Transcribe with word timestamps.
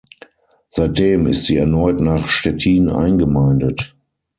Seitdem 0.69 1.27
ist 1.27 1.43
sie 1.43 1.57
erneut 1.57 1.99
nach 1.99 2.25
Stettin 2.27 2.89
eingemeindet. 2.89 3.93